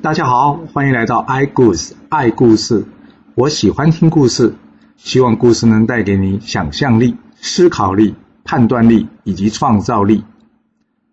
[0.00, 2.86] 大家好，欢迎来到 i 故事爱故事。
[3.34, 4.54] 我喜欢听故事，
[4.96, 8.14] 希望故事能带给你想象力、思考力、
[8.44, 10.24] 判断力以及创造力。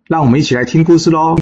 [0.05, 1.35] 让我们一起来听故事喽。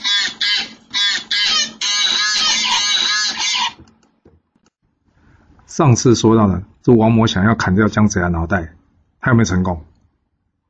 [5.65, 8.73] 上次说到呢，这王魔想要砍掉姜子牙脑袋，
[9.19, 9.83] 他有没有成功？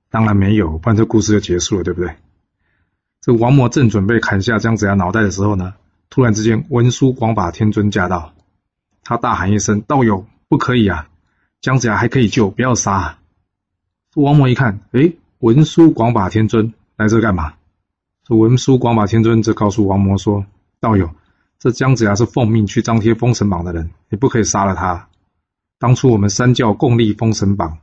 [0.10, 2.16] 当然没有，不然这故事就结束了，对不对？
[3.22, 5.76] 这王魔正准备砍下姜子牙脑袋的时候呢，
[6.14, 8.34] 突然之间，文殊广法天尊驾到，
[9.04, 11.10] 他大喊一声：“道友，不可以啊！
[11.60, 13.18] 姜子牙还可以救，不要杀。”
[14.14, 17.56] 王魔一看，诶，文殊广法天尊来这干嘛？
[18.28, 20.46] 这文殊广法天尊则告诉王魔说
[20.80, 21.10] ：“道友，
[21.58, 25.08] 这姜子牙是奉命去张贴封神榜的人，你不可以杀了他。
[25.80, 27.80] 当初我们三教共立封神榜，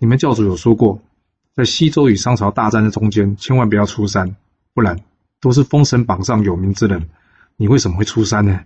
[0.00, 1.00] 你们教主有说过，
[1.54, 4.34] 在西周与商朝大战的中间，千万不要出山，
[4.74, 4.98] 不然
[5.40, 7.08] 都是封神榜上有名之人。”
[7.60, 8.60] 你为什么会出山呢？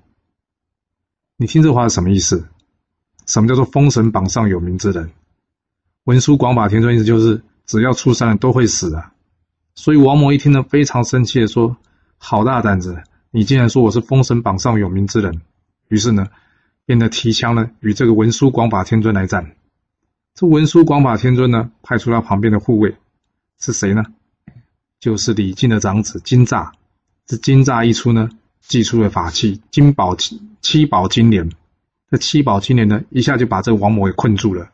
[1.38, 2.46] 你听这话是什么意思？
[3.26, 5.10] 什么叫做封神榜上有名之人？
[6.04, 9.14] 文殊广法天尊意思就是，只要出山都会死啊。
[9.74, 11.78] 所以王魔一听呢，非常生气的说
[12.18, 13.02] ：“好大胆子！
[13.30, 15.40] 你竟然说我是封神榜上有名之人！”
[15.88, 16.28] 于是呢，
[16.84, 19.56] 便得提枪呢，与这个文殊广法天尊来战。
[20.34, 22.94] 这文殊广法天尊呢，派出他旁边的护卫
[23.58, 24.04] 是谁呢？
[25.00, 26.72] 就是李靖的长子金吒。
[27.24, 28.28] 这金吒一出呢。
[28.62, 31.50] 祭出了法器金宝七七宝金莲，
[32.10, 34.70] 这七宝金莲呢，一下就把这王魔给困住了。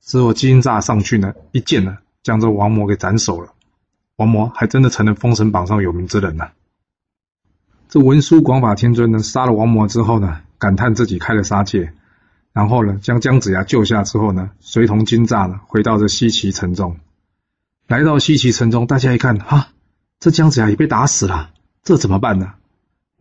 [0.00, 3.52] 之后金吒上去呢，一剑呢，将这王魔给斩首了。
[4.16, 6.52] 王魔还真的成了封神榜上有名之人了。
[7.88, 11.92] 这文殊广法天尊呢，杀了王魔之后呢，感叹自己开了杀戒，
[12.52, 16.96] 然后呢，将姜子牙救下之后呢，随同金吒呢，回到这西岐城中。
[17.88, 19.68] 来到西岐城中，大家一看，哈，
[20.20, 21.50] 这姜子牙也被打死了，
[21.82, 22.54] 这怎么办呢？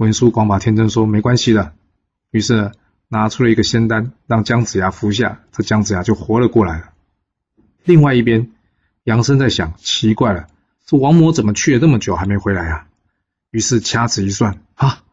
[0.02, 1.74] 文殊广法天尊说：“没关系的。”
[2.32, 2.72] 于是，
[3.08, 6.90] 拿出了一个仙丹，让姜子牙服下，这姜子牙就活了过来了。
[7.84, 8.50] 另外一边，
[9.04, 10.48] 杨生在想：奇怪了，
[10.88, 12.88] 这王魔怎么去了这么久还没回来啊？
[13.52, 15.04] 于是掐指一算，啊，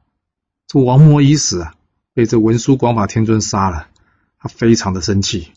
[0.66, 1.74] 这王魔已死啊，
[2.14, 3.88] 被这文殊广法天尊杀了。
[4.38, 5.52] 他非常的生气。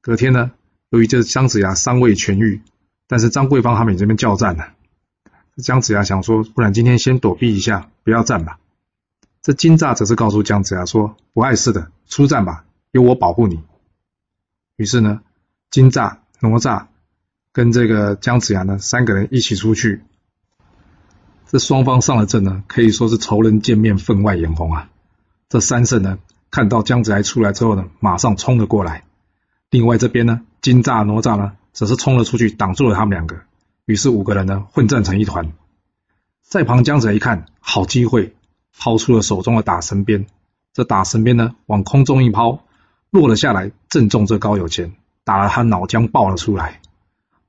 [0.00, 0.50] 隔天呢，
[0.90, 2.60] 由于这姜子牙尚未痊愈，
[3.06, 4.72] 但是张桂芳他们这边叫战了。
[5.56, 8.58] 姜子牙想说，不然今天先躲避一下，不要战吧。
[9.42, 13.60] 这金吒则是告诉姜子牙说：“不碍事的，出战吧，有我保护你。”
[14.76, 15.20] 于是呢，
[15.70, 16.86] 金吒、哪吒
[17.52, 20.02] 跟这个姜子牙呢三个人一起出去。
[21.48, 24.88] 这双方上了阵呢，可以说是仇人见面，分外眼红啊。
[25.50, 26.18] 这三圣呢，
[26.50, 29.04] 看到姜子牙出来之后呢，马上冲了过来。
[29.68, 33.42] 另外这边呢，金吒、哪吒呢，只是冲了出去，挡住了他们两个。
[33.92, 35.52] 于是五个人呢混战成一团，
[36.42, 38.34] 在旁姜子一看，好机会，
[38.74, 40.24] 抛出了手中的打神鞭。
[40.72, 42.64] 这打神鞭呢往空中一抛，
[43.10, 44.94] 落了下来，正中这高有钱，
[45.24, 46.80] 打了他脑浆爆了出来。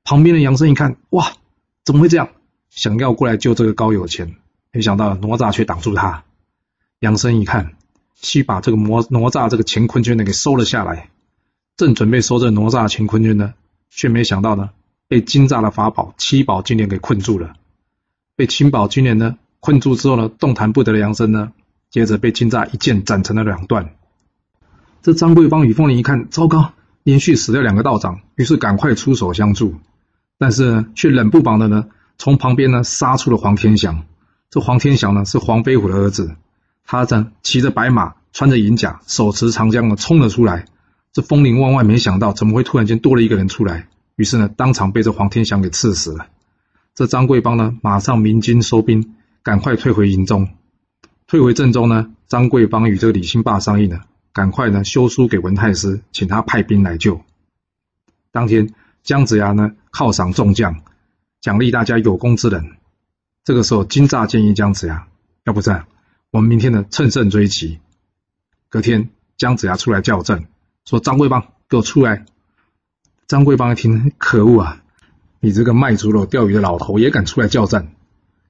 [0.04, 1.32] 旁边的杨生一看，哇，
[1.82, 2.28] 怎么会这样？
[2.68, 4.36] 想要过来救这个高有钱，
[4.70, 6.24] 没想到哪吒却挡住他。
[6.98, 7.72] 杨生一看，
[8.16, 11.08] 去把这个魔哪吒这个乾坤圈呢给收了下来，
[11.78, 13.54] 正准备收这哪吒乾坤圈呢，
[13.88, 14.68] 却没想到呢。
[15.14, 17.54] 被金吒的法宝七宝金莲给困住了，
[18.34, 21.52] 被七宝金莲呢困住之后呢，动弹不得的杨生呢，
[21.88, 23.94] 接着被金吒一剑斩成了两段。
[25.02, 26.72] 这张桂芳与凤麟一看，糟糕，
[27.04, 29.76] 连续死掉两个道长，于是赶快出手相助，
[30.36, 31.86] 但是，却冷不防的呢，
[32.18, 34.02] 从旁边呢杀出了黄天祥。
[34.50, 36.34] 这黄天祥呢是黄飞虎的儿子，
[36.84, 40.64] 他正骑着白马，穿着银甲，手持长枪呢冲了出来。
[41.12, 43.86] 这风铃万万没想到，怎么会突然间多了一个人出来？
[44.16, 46.28] 于是呢，当场被这黄天祥给刺死了。
[46.94, 50.48] 这张桂芳呢，马上鸣金收兵，赶快退回营中。
[51.26, 57.20] 退回郑州呢，张桂芳与这个李兴霸商议呢，赶快呢修书给文太师，请他派兵来救。
[58.30, 58.72] 当天，
[59.02, 60.82] 姜子牙呢犒赏众将，
[61.40, 62.76] 奖励大家有功之人。
[63.42, 65.08] 这个时候，金吒建议姜子牙，
[65.44, 65.86] 要不这样，
[66.30, 67.80] 我们明天呢乘胜追击。
[68.68, 70.46] 隔天，姜子牙出来叫阵，
[70.84, 72.24] 说：“张桂芳，给我出来！”
[73.26, 74.82] 张桂芳一听，可恶啊！
[75.40, 77.92] 你这个卖猪肉钓鱼的老头也敢出来叫战？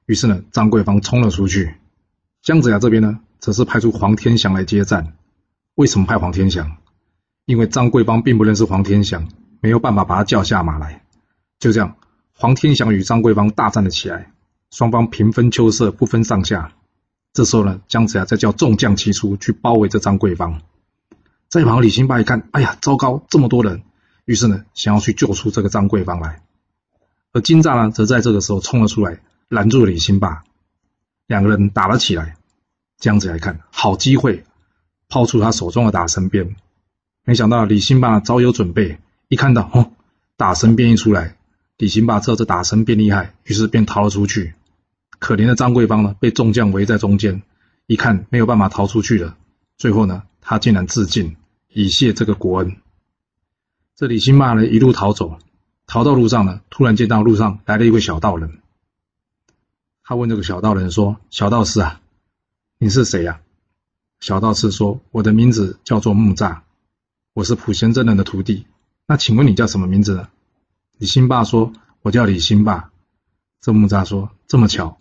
[0.06, 1.74] 于是呢，张桂芳冲了出去。
[2.42, 5.14] 姜子牙这边呢，则是派出黄天祥来接战。
[5.76, 6.76] 为什么派黄天祥？
[7.44, 9.28] 因为张桂芳并不认识黄天祥，
[9.60, 11.04] 没有办法把他叫下马来。
[11.60, 11.94] 就这样，
[12.36, 14.32] 黄天祥与张桂芳大战了起来，
[14.72, 16.72] 双方平分秋色，不分上下。
[17.32, 20.62] 这时候呢，姜子牙再叫众将齐出去包围这张桂芳。
[21.48, 23.82] 在旁李兴霸一看，哎呀，糟糕，这么多人！
[24.24, 26.42] 于是呢，想要去救出这个张桂芳来，
[27.32, 30.44] 而金吒呢，则在这个时候冲了出来，拦住了李兴霸。
[31.26, 32.36] 两个人打了起来。
[32.96, 34.44] 这样子来看，好机会，
[35.08, 36.54] 抛出他手中的打神鞭。
[37.24, 38.98] 没想到李兴霸早有准备，
[39.28, 39.90] 一看到哦，
[40.36, 41.36] 打神鞭一出来，
[41.76, 44.54] 李兴霸知道这打神鞭厉害，于是便逃了出去。
[45.18, 47.42] 可怜的张桂芳呢，被众将围在中间，
[47.86, 49.36] 一看没有办法逃出去了，
[49.76, 51.36] 最后呢，他竟然自尽，
[51.68, 52.76] 以谢这个国恩。
[53.96, 55.38] 这李兴霸呢，一路逃走，
[55.86, 58.58] 逃到路上呢，突然见到路上来了一位小道人。
[60.02, 62.00] 他问这个小道人说：“小道士啊，
[62.78, 63.40] 你是谁呀？”
[64.18, 66.62] 小道士说：“我的名字叫做木吒，
[67.34, 68.66] 我是普贤真人的徒弟。
[69.06, 70.28] 那请问你叫什么名字呢？”
[70.98, 72.90] 李兴霸说：“我叫李兴霸。”
[73.62, 74.98] 这木吒说：“这么巧，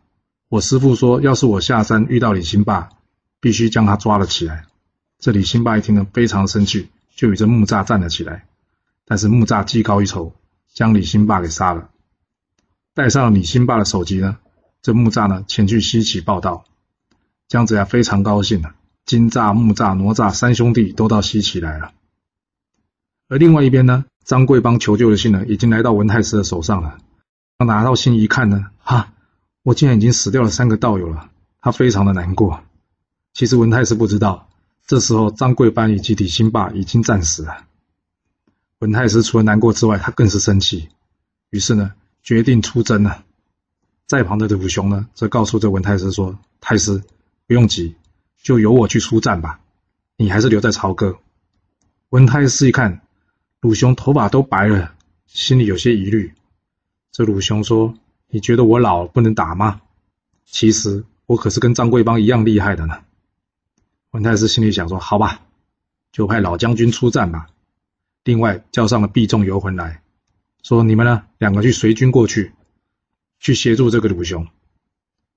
[0.49, 2.89] 我师父说，要是我下山遇到李兴霸，
[3.39, 4.67] 必须将他抓了起来。”
[5.17, 8.45] 这李兴霸一听呢，非常生气，就与这木吒站了起来。
[9.05, 10.33] 但是木栅技高一筹，
[10.73, 11.89] 将李兴霸给杀了。
[12.93, 14.37] 带上了李兴霸的首级呢，
[14.81, 16.65] 这木栅呢前去西岐报道。
[17.47, 21.91] 姜子牙非常高兴啊，金栅、木栅、哪吒三兄弟都到西岐来了。
[23.27, 26.97] 而另外一边呢，张贵邦求救的信呢，已经来到文太师的手上了。
[27.57, 29.13] 他拿到信一看呢，哈，
[29.63, 31.29] 我竟然已经死掉了三个道友了，
[31.61, 32.63] 他非常的难过。
[33.33, 34.49] 其实文太师不知道，
[34.85, 37.65] 这时候张贵邦以及李兴霸已经战死了。
[38.83, 40.89] 文太师除了难过之外，他更是生气，
[41.51, 43.23] 于是呢，决定出征了。
[44.07, 47.01] 在旁的鲁雄呢，则告诉这文太师说：“太师
[47.47, 47.95] 不用急，
[48.41, 49.61] 就由我去出战吧，
[50.17, 51.15] 你还是留在朝歌。”
[52.11, 52.99] 文太师一看，
[53.61, 54.93] 鲁雄头发都白了，
[55.27, 56.33] 心里有些疑虑。
[57.13, 57.95] 这鲁雄说
[58.27, 59.79] ：“你觉得我老不能打吗？
[60.45, 62.99] 其实我可是跟张贵邦一样厉害的呢。”
[64.11, 65.39] 文太师心里想说：“好吧，
[66.11, 67.47] 就派老将军出战吧。”
[68.23, 70.01] 另外叫上了毕众游魂来
[70.61, 72.53] 说：“你们呢，两个去随军过去，
[73.39, 74.47] 去协助这个鲁雄。”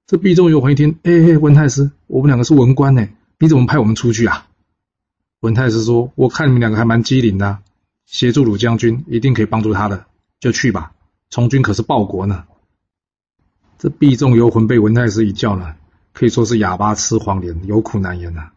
[0.06, 3.08] 这毕众游魂一听：“哎哎，文太师，我们两个是文官呢，
[3.40, 4.46] 你怎么派我们出去啊？”
[5.40, 7.58] 文太师说：“我看你们两个还蛮机灵的，
[8.06, 10.06] 协助鲁将军一定可以帮助他的，
[10.38, 10.92] 就去吧。
[11.28, 12.44] 从军可是报国呢。”
[13.78, 15.74] 这毕众游魂被文太师一叫呢，
[16.12, 18.50] 可以说是哑巴吃黄连，有苦难言呐，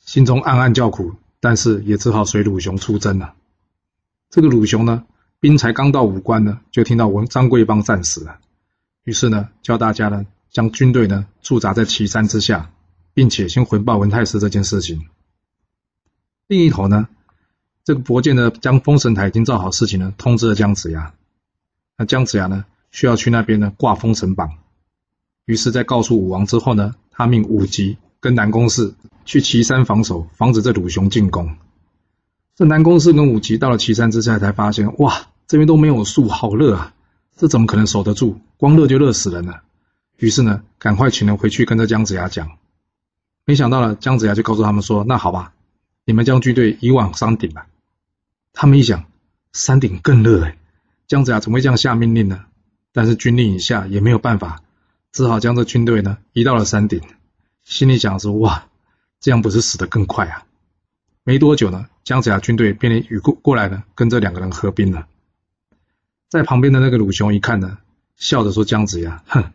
[0.00, 3.34] 心中暗暗叫苦，但是也只好随鲁雄出征了。
[4.34, 5.04] 这个鲁雄呢，
[5.38, 8.40] 兵才刚到武关呢，就听到文张贵邦战死了，
[9.04, 12.72] 于是呢，叫大家呢将军队呢驻扎在岐山之下，
[13.12, 15.06] 并且先回报文太师这件事情。
[16.48, 17.06] 另一头呢，
[17.84, 21.14] 这个伯建呢将封神台已经造好事情呢，通知了姜子牙。
[21.96, 24.50] 那姜子牙呢需要去那边呢挂封神榜，
[25.44, 31.56] 于是，在告诉武王之后呢，他命武吉跟南宫适去岐山防守，防止这鲁雄进攻。
[32.56, 36.94] 这南宫适跟武吉到了岐山之下，才发现哇，这边都没有树，好热啊！
[37.36, 38.38] 这怎么可能守得住？
[38.56, 39.62] 光热就热死人了。
[40.18, 42.58] 于是呢，赶快请人回去跟着姜子牙讲。
[43.44, 45.52] 没想到呢，姜子牙就告诉他们说：“那好吧，
[46.04, 47.66] 你们将军队移往山顶吧。”
[48.54, 49.04] 他们一想，
[49.52, 50.56] 山顶更热哎，
[51.08, 52.44] 姜子牙怎么会这样下命令呢？
[52.92, 54.62] 但是军令已下，也没有办法，
[55.10, 57.00] 只好将这军队呢移到了山顶。
[57.64, 58.68] 心里想说：“哇，
[59.18, 60.44] 这样不是死得更快啊？”
[61.24, 65.06] 没多久呢，姜子牙军队便与过过来呢，跟这两个人合兵了。
[66.28, 67.78] 在旁边的那个鲁雄一看呢，
[68.16, 69.52] 笑着说：“姜子牙，哼，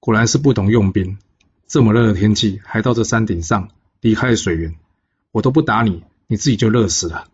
[0.00, 1.18] 果然是不懂用兵。
[1.66, 3.68] 这么热的天气，还到这山顶上，
[4.00, 4.74] 离开水源，
[5.30, 7.28] 我都不打你，你自己就热死了。”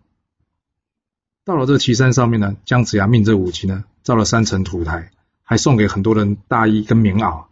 [1.44, 5.12] 到了这岐山上面呢，姜子牙命这武吉呢造了三层土台，
[5.44, 7.44] 还送给很多人大衣跟棉袄。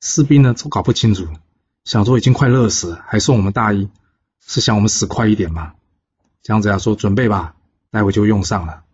[0.00, 1.28] 士兵呢都搞不清楚，
[1.84, 3.90] 想说已经快热死了，还送我们大衣。
[4.46, 5.74] 是想我们死快一点吗？
[6.42, 7.54] 姜子牙说：“准备吧，
[7.90, 8.84] 待会就用上了。”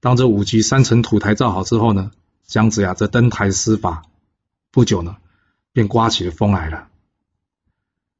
[0.00, 2.10] 当这五级三层土台造好之后呢，
[2.44, 4.02] 姜子牙则登台施法，
[4.70, 5.16] 不久呢，
[5.72, 6.88] 便刮起了风来了。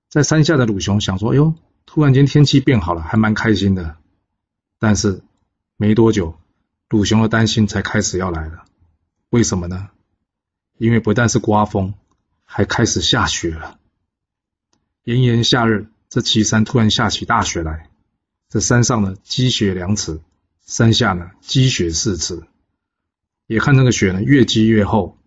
[0.09, 3.97] 在山下的鲁雄想说：“哎呦，突然间天气变好了，还蛮开心的。”
[4.81, 5.23] 但是
[5.77, 6.39] 没多久，
[6.89, 8.65] 鲁雄的担心才开始要来了。
[9.31, 9.91] 为什么呢？
[10.79, 11.95] 因为不但是刮风，
[12.45, 13.79] 还开始下雪了。
[15.05, 15.89] 炎炎夏日。
[16.11, 17.91] 这岐山突然下起大雪来，
[18.49, 20.21] 这山上呢积雪两尺，
[20.65, 22.43] 山下呢积雪四尺，
[23.47, 25.19] 也看那个雪呢越积越厚。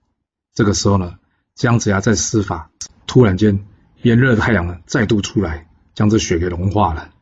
[0.55, 1.19] 这个时候呢，
[1.53, 2.71] 姜子牙在施法，
[3.05, 3.63] 突然间
[4.01, 7.13] 炎热的太阳呢再度出来，将这雪给融化了。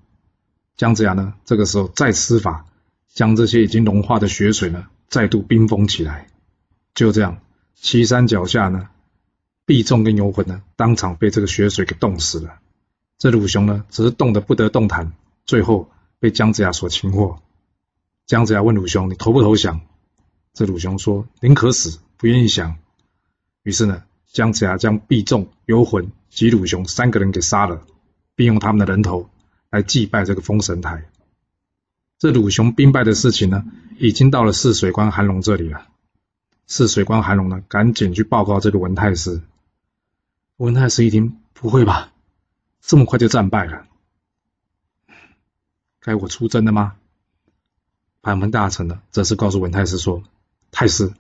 [0.78, 2.66] 姜子牙呢这个时候再施法，
[3.14, 6.30] 将这些已经融化的雪水呢再度冰封起来。
[6.96, 7.42] 就这样，
[7.76, 8.88] 岐山脚下呢，
[9.66, 12.60] 毕众跟游魂呢当场被这个雪水给冻死了。
[13.18, 15.12] 这鲁雄呢，只是冻得不得动弹，
[15.50, 15.90] 最后
[16.20, 17.42] 被姜子牙所擒获。
[18.28, 19.82] 姜子牙问鲁雄：“你投不投降？”
[20.54, 22.78] 这鲁雄说：“宁可死，不愿意降。”
[23.64, 27.82] 于是呢，姜子牙将毕仲、游魂及鲁雄三个人给杀了，
[28.36, 29.28] 并用他们的人头
[29.72, 31.10] 来祭拜这个封神台。
[32.20, 33.66] 这鲁雄兵败的事情呢，
[33.98, 35.88] 已经到了泗水关韩龙这里了。
[36.68, 39.42] 泗水关韩龙呢，赶紧去报告这个文太师。
[40.58, 42.12] 文太师一听，不会吧，
[42.82, 43.88] 这么快就战败了？
[46.02, 46.94] 该我出征了吗？
[48.22, 50.24] 盘门大臣呢，则是告诉文太师说
[50.72, 51.12] ：“太师，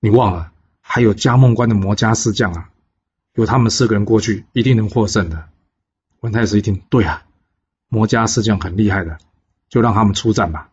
[0.00, 2.70] 你忘了，还有加梦关的魔家四将啊，
[3.34, 5.48] 有他们四个人过去，一定能获胜的。”
[6.20, 7.24] 文太师一听，对啊，
[7.88, 9.18] 魔家四将很厉害的，
[9.68, 10.70] 就让他们出战吧。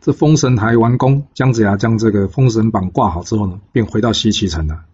[0.00, 4.84] 这封神台完工，姜子牙将这个封神榜挂好之后呢，便回到西岐城了。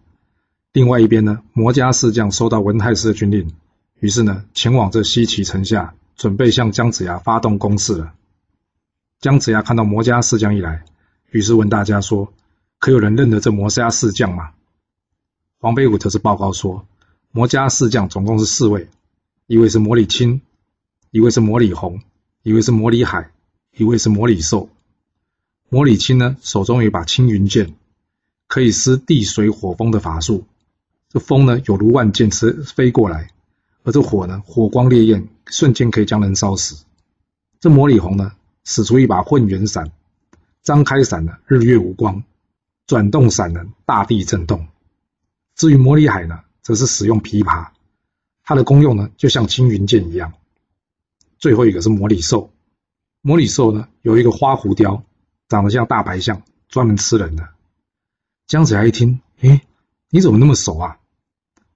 [0.73, 3.53] 另外一边呢，魔家四将收到文太师的军令，
[3.99, 8.13] 于是呢，前往这西岐城下，准备向姜子牙发动攻势了。
[9.19, 10.85] 姜子牙看到魔家四将一来，
[11.31, 12.33] 于是问大家说
[12.79, 14.51] ：“可有人认得这魔家四将吗？”
[15.59, 16.85] 黄飞虎则是报告说
[17.31, 18.87] ：“魔家四将总共是四位，
[19.47, 20.41] 一位是魔礼青，
[21.11, 22.01] 一位是魔礼红，
[22.43, 23.31] 一位是魔礼海，
[23.75, 24.69] 一位是魔礼寿。
[25.69, 27.75] 魔礼青呢，手中有一把青云剑，
[28.47, 30.45] 可以施地水火风的法术。
[31.09, 33.31] 这风呢，有如万箭飞飞过来，
[33.85, 36.83] 而这火呢，火光烈焰，瞬间可以将人烧死。
[37.61, 38.33] 这魔礼红呢？”
[38.67, 39.91] 使出一把混元伞，
[40.63, 42.23] 张开伞呢，日月无光；
[42.87, 44.67] 转动伞呢，大地震动。
[45.55, 47.67] 至于魔礼海呢，则是使用琵琶，
[48.41, 50.33] 它的功用呢，就像青云剑一样。
[51.37, 52.49] 最后一个是魔礼寿，
[53.21, 55.03] 魔礼寿呢，有一个花狐雕，
[55.47, 57.47] 长得像大白象，专门吃人的。
[58.47, 59.61] 姜子牙一听，诶，
[60.09, 60.97] 你怎么那么熟啊？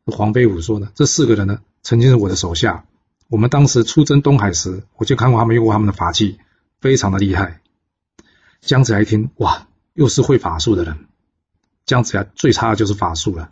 [0.05, 2.85] 黄飞虎说呢，这四个人呢，曾经是我的手下，
[3.29, 6.37] 我们当时出征东海时，我就看过他们用过他们的法器。
[6.79, 7.61] 非常的厉害，
[8.61, 11.07] 姜子牙一听，哇，又是会法术的人。
[11.87, 13.51] 姜子牙最差的就是法术了，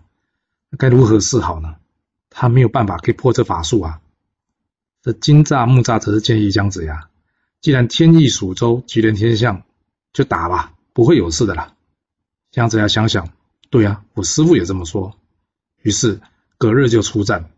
[0.77, 1.77] 该如何是好呢？
[2.29, 4.01] 他没有办法可以破这法术啊。
[5.01, 7.10] 这金吒、木吒则是建议姜子牙，
[7.60, 9.63] 既然天意属州，吉人天相，
[10.13, 11.74] 就打吧，不会有事的啦。
[12.51, 13.29] 姜子牙想想，
[13.72, 15.17] 对啊，我师父也这么说。
[15.82, 16.22] 于是
[16.60, 17.50] 隔日就出战。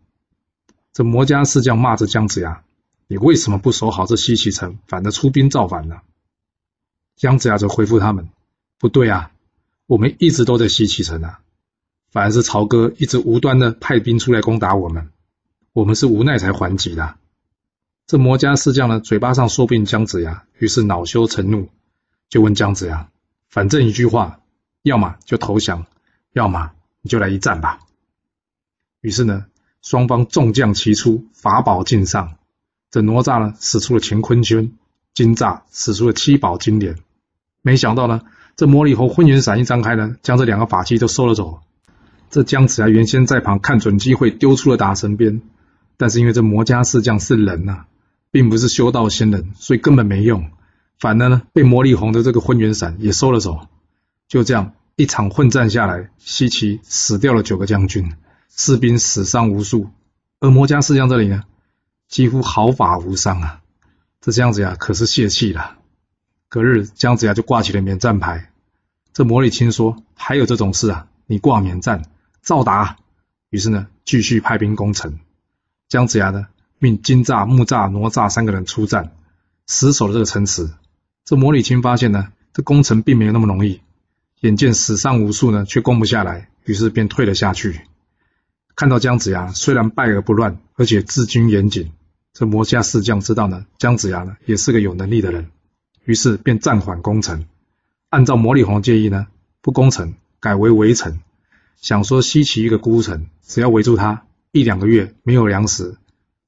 [0.92, 2.62] 这魔家四将骂着姜子牙。
[3.06, 6.00] 你为什么不守好这西岐城，反而出兵造反呢？
[7.16, 8.28] 姜子牙则回复他们
[8.78, 9.32] ：“不对啊，
[9.86, 11.40] 我们一直都在西岐城啊，
[12.12, 15.10] 反而是曹哥一直无端的派兵出来攻打我们，
[15.72, 17.16] 我们是无奈才还击的。”
[18.06, 21.68] 这魔家四将呢，嘴巴上说不赢姜子牙，于是恼羞成怒，
[22.28, 23.10] 就问姜子牙
[23.50, 24.40] ：“反正一句话，
[24.82, 25.86] 要么就投降，
[26.32, 26.70] 要么
[27.02, 27.80] 你就来一战吧。”
[29.02, 29.46] 于是呢，
[29.82, 32.34] 双方众将齐出，法宝尽上。
[32.90, 34.72] 这哪吒呢，使出了乾坤圈；
[35.14, 36.96] 金吒使出了七宝金莲。
[37.62, 38.22] 没想到呢，
[38.56, 41.60] 这魔礼猴混元伞一张开呢，将这两个法器都收了走。
[42.30, 45.42] 这姜子牙原先在旁看准机会，丢出了打神鞭，
[45.96, 47.86] 但是因为这魔家四将是人呐、啊，
[48.30, 50.50] 并不是修道仙人，所以根本没用。
[50.98, 53.66] 反而呢，被魔礼红的这个混元伞也收了走。
[54.28, 58.12] 就这样一场混战下来，西岐死掉了九个将军，
[58.54, 59.90] 士兵死伤无数。
[60.40, 61.44] 而魔家四将这里呢？
[62.08, 63.60] 几乎毫发无伤啊！
[64.20, 65.76] 这姜子牙可是泄气了。
[66.48, 68.50] 隔日，姜子牙就挂起了免战牌。
[69.12, 71.06] 这魔礼钦说：“还有这种事啊？
[71.26, 72.02] 你挂免战，
[72.42, 72.96] 照打！”
[73.50, 75.20] 于是呢，继续派兵攻城。
[75.88, 79.12] 姜子牙呢，命金吒、木吒、哪吒三个人出战，
[79.66, 80.70] 死守了这个城池。
[81.24, 83.82] 这魔礼钦发现呢，这攻城并没有那么容易，
[84.40, 87.82] 眼见死伤无数呢，却攻不下来，于是便退了下去。
[88.80, 91.92] 看到姜子牙虽然败而不乱，而且治军严谨。
[92.32, 95.50] 这魔家四将知道呢，姜子牙呢也是个有能力的人，
[96.06, 97.44] 于是便暂缓攻城，
[98.08, 99.26] 按照魔礼红建议呢，
[99.60, 101.20] 不攻城，改为围城，
[101.76, 105.98] 想说西岐一个孤城，只要围住他一两个月没有粮食，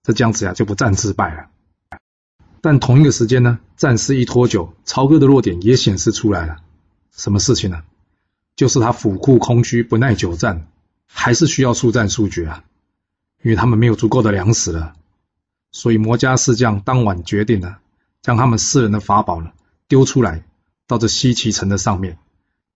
[0.02, 1.98] 这姜子牙就不战自败了。
[2.62, 6.62] 但同一个时间呢，战事一拖久，曹哥的弱点也显示出来了。
[7.14, 7.82] 什么事情呢？
[8.56, 10.66] 就是他府库空虚，不耐久战，
[11.12, 12.64] 还是需要速战速决啊，
[13.42, 14.94] 因为他们没有足够的粮食了。
[15.70, 17.78] 所以魔家四将当晚决定了，
[18.22, 19.52] 将他们四人的法宝呢
[19.88, 20.44] 丢出来，
[20.86, 22.18] 到这西岐城的上面，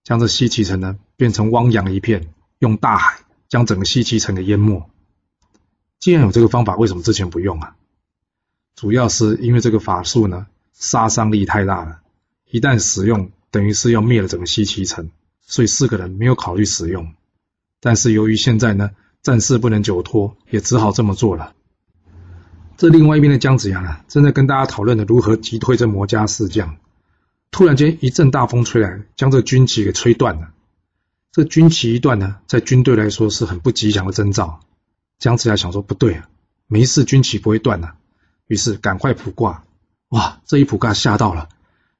[0.03, 4.89] 将这西岐城呢变成汪洋一片，用大海将整个西岐城给淹没。
[5.99, 7.75] 既然有这个方法，为什么之前不用啊？
[8.75, 11.99] 主要是因为这个法术呢杀伤力太大了，
[12.49, 15.09] 一旦使用，等于是要灭了整个西岐城，
[15.41, 17.13] 所以四个人没有考虑使用。
[17.79, 18.91] 但是由于现在呢
[19.21, 21.53] 战事不能久拖，也只好这么做了。
[22.77, 26.77] 这另外一边的姜子牙呢，正在跟大家讨论的如何击退这魔家四将。
[27.49, 30.49] 突然间一阵大风吹来，将这军旗给吹断了。
[31.31, 34.59] 这军旗一断呢，在军队来说是很不吉祥的征兆。
[35.17, 36.29] 姜子牙想说不对啊，
[36.67, 37.95] 没事军旗不会断啊，
[38.47, 39.63] 于是赶快卜卦。
[40.09, 41.49] 哇，这一卜卦吓到了，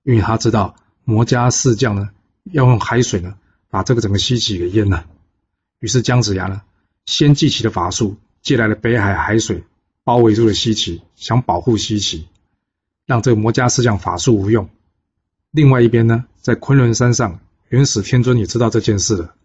[0.04, 2.10] 因为他知道魔家四将呢
[2.44, 3.36] 要用海水呢
[3.70, 5.06] 把这个整个西岐给淹了。
[5.80, 6.62] 于是姜子牙呢
[7.06, 9.64] 先祭起了法术，借来了北海海水，
[10.04, 12.26] 包围住了西岐，想保护西岐，
[13.06, 14.70] 让这个魔家四将法术无用。
[15.52, 19.36] 另外一边呢，在昆仑山上，元始天尊也知道这件事了，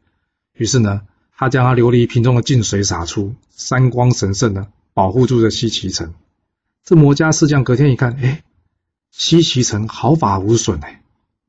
[0.54, 1.02] 于是呢，
[1.36, 6.14] 他将他琉璃瓶中的净水洒出，三光神圣呢，保护住了西岐城。
[6.84, 8.42] 这魔家四将隔天一看，哎，
[9.12, 11.02] 西岐城毫发无损哎，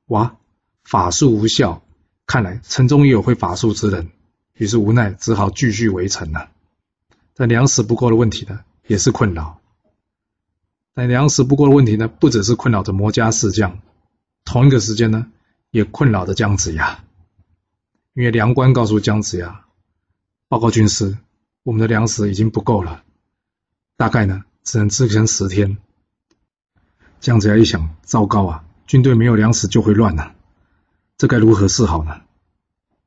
[0.07, 0.35] 哇，
[0.83, 1.83] 法术无效，
[2.27, 4.11] 看来城中也有会法术之人，
[4.55, 6.49] 于是无奈只好继续围城了。
[7.35, 9.59] 但粮食不够的问题呢，也是困扰。
[10.93, 13.79] 但粮食不够的问题呢，不只是困扰着魔家四将，
[14.45, 15.27] 同一个时间呢，
[15.71, 17.03] 也困扰着姜子牙。
[18.13, 19.65] 因为粮官告诉姜子牙
[20.47, 21.17] ：“报告军师，
[21.63, 23.03] 我们的粮食已经不够了，
[23.97, 25.77] 大概呢，只能支撑十天。”
[27.19, 30.35] 姜子牙一想：“糟糕啊，军队没有粮食就会乱了，
[31.17, 32.21] 这该如何是好呢？”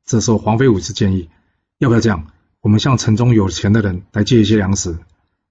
[0.04, 1.30] 这时候，黄飞虎是建议
[1.78, 2.30] ：“要不要这样？”
[2.62, 4.98] 我们向城中有钱的人来借一些粮食，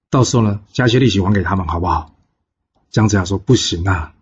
[0.10, 2.14] 到时候呢，加些利息还给他们，好不好？
[2.90, 4.14] 姜子牙说：“不行啊，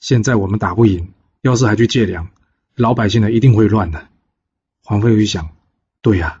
[0.00, 2.30] 现在我们打不赢，要是还去借粮，
[2.76, 4.08] 老百姓呢一定会乱的。”
[4.84, 5.50] 黄飞虎一想
[6.00, 6.40] ：“对呀，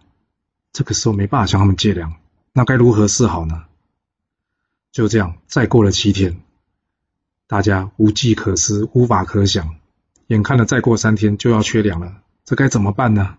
[0.72, 2.14] 这个时候没办法向他们借粮，
[2.54, 3.64] 那该如何是好呢？”
[4.90, 6.40] 就这样，再过了七天，
[7.46, 9.76] 大家无计可施，无法可想，
[10.28, 13.36] 眼看着再过三天就要缺粮了，这该怎么办呢？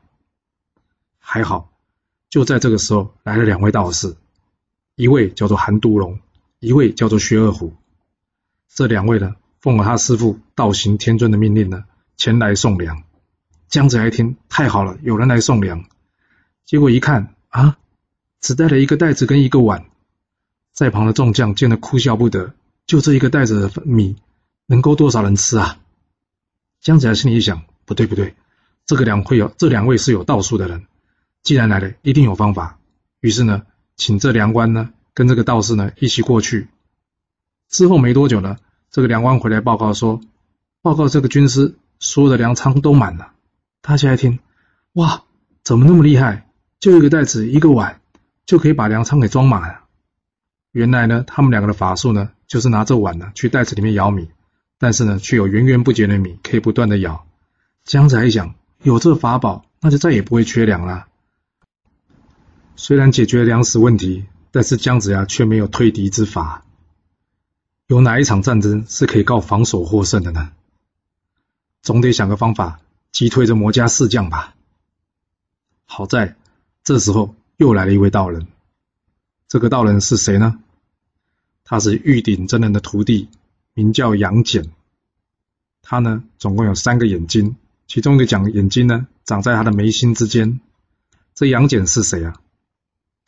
[1.19, 1.71] 还好。
[2.29, 4.15] 就在这个时候，来了两位道士，
[4.95, 6.19] 一位叫做韩独龙，
[6.59, 7.73] 一位叫做薛二虎。
[8.67, 11.85] 这两位呢，奉了他师父道行天尊的命令呢，
[12.17, 13.03] 前来送粮。
[13.67, 15.85] 姜子牙一听，太好了，有人来送粮。
[16.65, 17.77] 结果一看啊，
[18.41, 19.85] 只带了一个袋子跟一个碗。
[20.71, 22.53] 在旁的众将见得，哭笑不得。
[22.85, 24.15] 就这一个袋子的米，
[24.67, 25.79] 能够多少人吃啊？
[26.79, 28.35] 姜子牙心里一想，不对不对，
[28.85, 30.85] 这个两会有这两位是有道术的人。
[31.43, 32.79] 既然来了，一定有方法。
[33.21, 33.63] 于是呢，
[33.95, 36.67] 请这粮官呢跟这个道士呢一起过去。
[37.69, 38.57] 之后没多久呢，
[38.91, 40.21] 这个粮官回来报告说
[40.81, 43.33] ：“报告这个军师，所有的粮仓都满了。”
[43.81, 44.39] 大家一听，
[44.93, 45.23] 哇，
[45.63, 46.47] 怎么那么厉害？
[46.79, 48.01] 就一个袋子，一个碗，
[48.45, 49.81] 就可以把粮仓给装满了。
[50.71, 54.29] 原来呢，他们两个的法术呢，就是拿这碗呢去袋子里面舀米，
[54.77, 57.25] 但是呢，却有源源不绝的米可以不断的舀。
[57.83, 61.07] 姜子牙一想，有这法宝，那就再也不会缺粮了。
[62.81, 66.63] 虽然解决了粮食问题，但是姜子牙却没有退敌之法。
[67.87, 70.53] 有哪一场战争是可以靠防守获胜的呢？
[71.81, 72.79] 总得想个方法
[73.11, 74.55] 击退这魔家四将吧。
[75.83, 76.37] 好在
[76.81, 78.47] 这时候又来了一位道人。
[79.49, 80.57] 这个道人是谁呢？
[81.65, 83.27] 他是玉鼎真人的徒弟，
[83.73, 84.71] 名叫杨戬。
[85.81, 90.61] 他呢，总共有三个眼睛，其中一个讲眼睛呢，长在他的眉心之间。
[91.35, 92.39] 这杨戬是谁啊？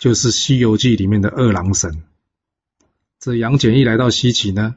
[0.02, 2.02] 就是《西游记》里面的二郎神。
[3.20, 4.74] 这杨戬一来到西岐呢，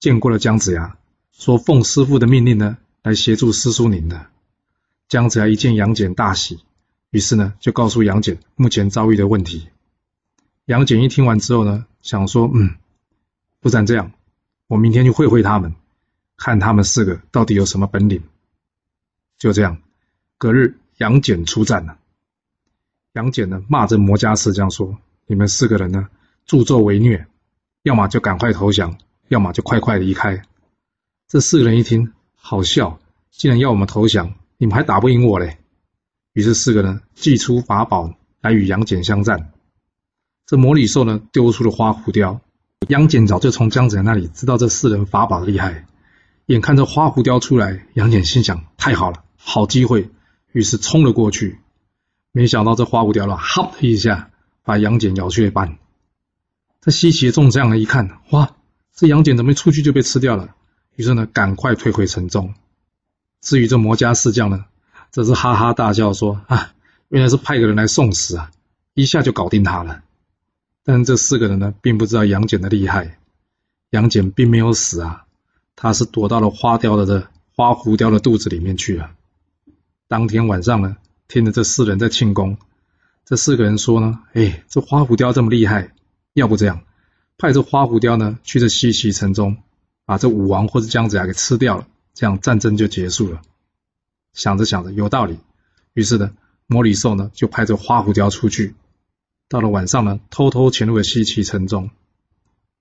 [0.00, 0.96] 见过了姜子牙，
[1.30, 4.28] 说奉师傅的命令呢，来协助师叔您的。
[5.08, 6.60] 姜子牙一见杨戬大喜，
[7.10, 9.68] 于是呢，就告诉杨戬目前遭遇的问题。
[10.64, 12.76] 杨戬一听完之后呢，想说，嗯，
[13.60, 14.10] 不然这样，
[14.68, 15.74] 我明天去会会他们，
[16.38, 18.22] 看他们四个到底有什么本领。
[19.36, 19.82] 就这样，
[20.38, 21.98] 隔日杨戬出战了。
[23.14, 26.08] 杨戬呢，骂着魔家四将说：“你们四个人呢，
[26.46, 27.26] 助纣为虐，
[27.82, 28.96] 要么就赶快投降，
[29.28, 30.42] 要么就快快离开。”
[31.28, 32.98] 这四个人一听，好笑，
[33.30, 35.58] 竟然要我们投降，你们还打不赢我嘞。
[36.32, 39.52] 于是四个人祭出法宝来与杨戬相战。
[40.46, 42.40] 这魔礼兽呢，丢出了花狐雕。
[42.88, 45.86] 杨戬早就从姜子牙那里知道这四人法宝的厉害，
[46.46, 50.08] 眼看着花狐雕出来，杨戬心想：太好了，好机会，
[50.52, 51.58] 于是冲了过去。
[52.32, 54.30] 没想到这花狐雕了，哈的一下
[54.64, 55.76] 把杨戬咬去一半。
[56.80, 58.56] 这西岐众将呢一看，哇，
[58.94, 60.54] 这杨戬怎么一出去就被吃掉了？
[60.96, 62.54] 于是呢，赶快退回城中。
[63.42, 64.64] 至于这魔家四将呢，
[65.10, 66.72] 则是哈哈大笑说：“啊，
[67.08, 68.50] 原来是派个人来送死啊，
[68.94, 70.02] 一下就搞定他了。”
[70.84, 73.18] 但这四个人呢，并不知道杨戬的厉害。
[73.90, 75.26] 杨戬并没有死啊，
[75.76, 79.10] 他是躲到了花雕的这花狐雕的肚子里面去了。
[80.08, 80.96] 当天晚上呢。
[81.32, 82.58] 听着这四人在庆功，
[83.24, 85.94] 这四个人说呢：“哎，这花狐雕这么厉害，
[86.34, 86.84] 要不这样，
[87.38, 89.56] 派这花狐雕呢去这西岐城中，
[90.04, 93.40] 把这武王或者姜子牙给吃掉了，这样战争就结束了。”
[94.34, 95.38] 想着想着有道理，
[95.94, 96.32] 于是呢，
[96.66, 98.74] 魔礼兽呢就派这花狐雕出去，
[99.48, 101.88] 到了晚上呢，偷偷潜入了西岐城中。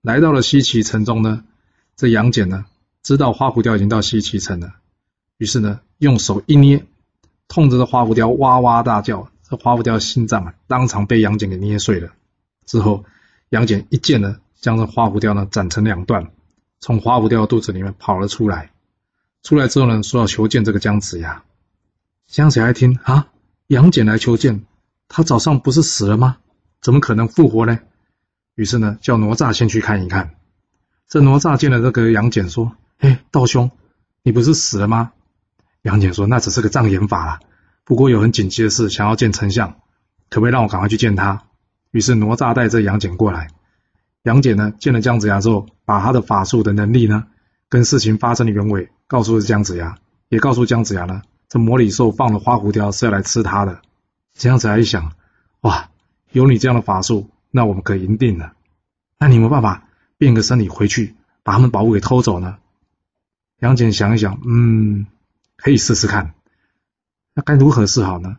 [0.02, 1.46] 来到了西岐城中呢，
[1.96, 2.66] 这杨戬呢，
[3.02, 4.76] 知道花狐雕已经到西岐城了，
[5.38, 6.86] 于是呢，用手一捏，
[7.52, 12.14] 痛着这花狐雕哇哇大叫，这花狐雕的心脏啊，当场被杨戬给捏碎了。
[12.66, 13.04] 之后，
[13.50, 16.32] 杨戬一剑呢，将这花狐雕呢斩成两段，
[16.80, 18.72] 从花狐雕的肚子里面跑了出来。
[19.44, 21.44] 出来之后呢，说要求见这个姜子牙。
[22.26, 23.28] 姜子牙一听啊，
[23.68, 24.64] 杨戬来求见，
[25.10, 26.38] 他早上不是死了吗？
[26.82, 27.80] 怎么可能复活呢？
[28.56, 30.36] 于是呢，叫哪吒先去看一看。
[31.10, 33.72] 这哪吒见了这个杨戬，说：“哎，道兄，
[34.24, 35.12] 你不是死了吗？”
[35.82, 37.40] 杨戬说：“那只是个障眼法啦，
[37.84, 39.80] 不过有很紧急的事，想要见丞相，
[40.30, 41.44] 可不可以让我赶快去见他？”
[41.92, 43.50] 于是哪吒带着杨戬过来。
[44.24, 47.26] 杨戬呢，见了姜子牙之后，把他的法术的能力呢，
[47.70, 49.98] 跟事情发生的原委告诉了姜子牙，
[50.30, 53.82] 也告诉姜子牙呢，这魔礼兽放了花狐雕是要来吃他的。
[54.34, 55.12] 姜子牙一想，
[55.62, 55.90] 哇，
[56.32, 58.54] 有你这样的法术，那我们可赢定了。
[59.18, 62.58] 那你有没有办法变个身体回去，把他们宝物给偷走呢？
[63.60, 65.08] 杨戬想一想，嗯，
[65.62, 66.34] 可以试试看。
[67.36, 68.38] 那该如何是好呢？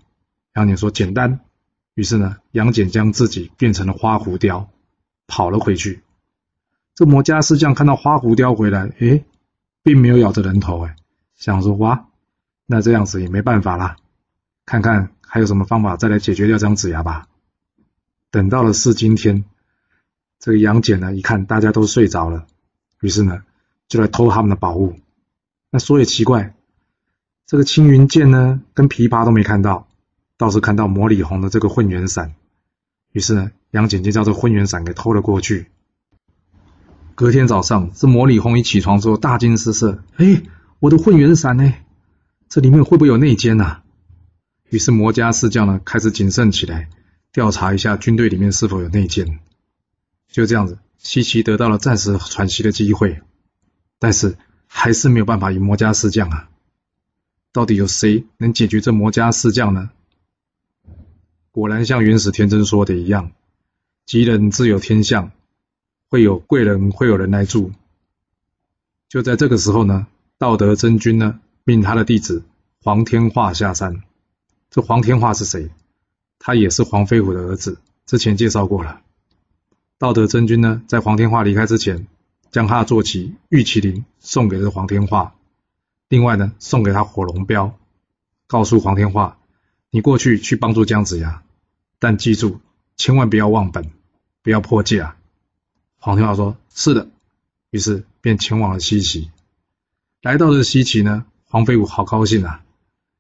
[0.54, 1.40] 杨戬说简单。
[1.94, 4.68] 于是呢，杨戬将自己变成了花狐雕，
[5.26, 6.02] 跑了回去。
[6.94, 9.24] 这魔家四将看到花狐雕回来，诶，
[9.82, 10.96] 并没有咬着人头，诶，
[11.37, 12.08] 想说哇，
[12.66, 13.96] 那这样子也没办法啦，
[14.64, 17.28] 看看还有什么方法再来解决掉姜子牙吧。
[18.30, 19.44] 等到了四今天，
[20.38, 22.46] 这个杨戬呢，一看大家都睡着了，
[23.00, 23.42] 于是呢，
[23.87, 24.98] 就来偷他们的宝物。
[25.70, 26.54] 那说也奇怪，
[27.46, 29.88] 这个青云剑呢，跟琵琶都没看到。
[30.38, 32.35] 倒是看到魔里红的这个混元伞，
[33.12, 35.68] 于是呢，杨戬就将这混元伞给偷了过去。
[37.14, 40.42] 隔天早上，这魔里红一起床之后大惊失色：“哎，
[40.81, 41.72] 我的混元伞呢？
[42.48, 43.83] 这里面会不会有内奸呐？”
[44.68, 46.88] 于是魔家四将呢开始谨慎起来，
[47.31, 49.38] 调查一下军队里面是否有内奸。
[50.28, 53.20] 就这样子，西岐得到了暂时喘息的机会，
[54.00, 56.48] 但是还是没有办法赢魔家四将啊！
[57.52, 59.90] 到底有谁能解决这魔家四将呢？
[61.50, 63.32] 果然像元始天尊说的一样，
[64.06, 65.30] 吉人自有天相，
[66.08, 67.72] 会有贵人，会有人来助。
[69.08, 70.06] 就在这个时候呢，
[70.38, 72.42] 道德真君呢命他的弟子
[72.82, 74.02] 黄天化下山。
[74.70, 75.68] 这黄天化是谁？
[76.38, 79.02] 他也是黄飞虎的儿子，之前介绍过了。
[79.98, 82.06] 道德真君呢，在黄天化离开之前，
[82.50, 85.34] 将他的坐骑玉麒麟送给了黄天化，
[86.12, 87.79] 另外呢，送给他火龙镖，
[88.46, 89.38] 告诉黄天化。
[89.88, 91.42] 你过去去帮助姜子牙，
[91.98, 92.61] 但记住，
[92.98, 93.90] 千万不要忘本，
[94.42, 95.16] 不要破戒啊！
[95.96, 97.09] 黄天化说：“是的。”
[97.72, 99.31] 于是便前往了西岐。
[100.20, 102.62] 来到了西岐呢，黄飞虎好高兴啊！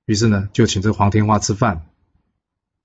[0.04, 1.86] 于是呢，就请这黄天化吃饭。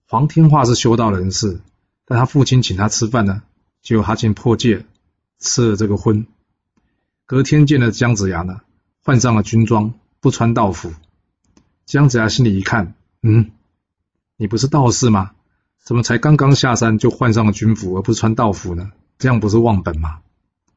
[0.08, 1.60] 黄天化是修道人士，
[2.06, 3.44] 但他父亲请他吃饭呢，
[3.82, 4.86] 结果他竟破戒，
[5.38, 6.26] 吃了这个荤。
[7.26, 8.62] 隔天见了姜子牙呢，
[9.08, 10.92] 换上了军装，不穿道服。
[11.86, 13.52] 姜子牙心里一看，嗯。
[14.36, 15.32] 你不是道士吗？
[15.82, 18.92] 怎么才刚刚下山就换上了军服，而不是穿道服呢？
[19.18, 20.20] 这样不是忘本吗？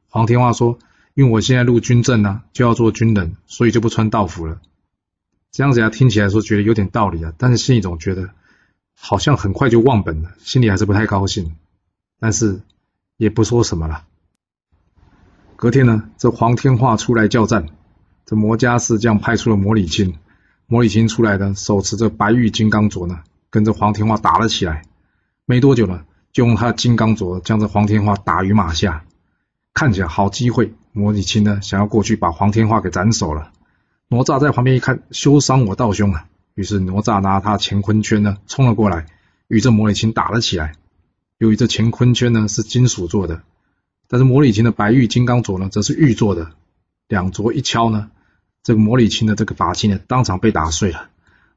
[0.08, 0.78] 黄天化说
[1.14, 4.60] ：“因为我现在入军阵呢，就要做军人，所以就不穿道服了。”
[5.50, 8.30] 姜子牙，听起来说觉得有点道理啊，但是心里总觉得
[8.94, 11.56] 好像很快就忘本了，心里还是不太高兴。
[12.20, 12.60] 但是
[13.16, 14.04] 也不说什么了。
[15.56, 17.66] 隔天呢，这黄天化出来叫战，
[18.30, 20.14] 这魔家四将派出了魔礼青，
[20.68, 23.24] 魔礼青出来呢，手持着白玉金刚镯呢。
[23.50, 24.82] 跟着黄天化打了起来，
[25.46, 29.04] 没多久呢，就用他的金刚镯将这黄天化打于马下。
[29.74, 33.50] 看起来好机会，魔礼青呢想要过去把黄天化给斩首了。
[34.06, 36.26] 哪吒在旁边一看，休伤我道兄啊！
[36.54, 39.06] 于是哪吒拿他乾坤圈呢冲了过来，
[39.48, 40.74] 与这魔礼青打了起来。
[41.38, 43.42] 由于这乾坤圈呢是金属做的，
[44.06, 46.52] 但是魔礼青的白玉金刚镯呢则是玉做的，
[47.08, 48.12] 两镯一敲呢，
[48.62, 51.08] 这个魔礼钦的这个法器呢当场被打碎了。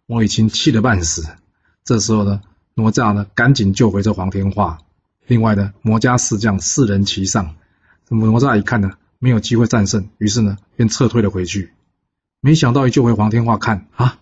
[0.05, 1.27] 魔礼钦气得半死。
[1.83, 2.41] 这时候呢，
[2.75, 4.79] 哪吒呢赶紧救回这黄天化。
[5.25, 7.55] 另外呢，魔家四将四人齐上。
[8.07, 11.71] 这哪吒一看呢，没有机会战胜，于是呢便撤退了回去。
[12.41, 14.19] 没想到一救回黄天化，看啊，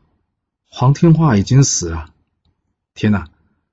[0.68, 2.12] 黄天化已经死了。
[2.94, 3.28] 天哪，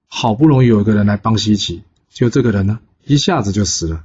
[0.06, 4.04] 好不容易有一个人来帮西岐，就这个人呢一下子就死了。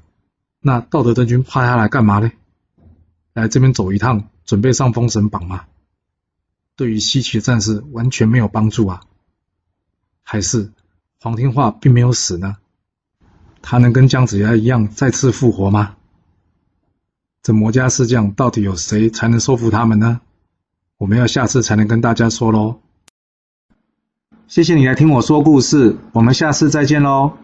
[0.59, 2.31] 那道德真君派他来干嘛呢？
[3.33, 5.65] 来这边走一趟，准备上封神榜吗？
[6.75, 9.01] 对于西岐的战士完全没有帮助啊。
[10.21, 10.71] 还是
[11.19, 12.57] 黄天化并没有死呢？
[13.63, 15.95] 他能跟姜子牙一样再次复活吗？
[17.41, 20.21] 这魔家四将到底有谁才能收服他们呢？
[20.97, 22.79] 我们要下次才能跟大家说喽。
[24.47, 27.39] 谢谢你来听我说故事，我们下次再见喽。